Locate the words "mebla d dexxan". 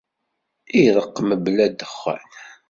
1.29-2.29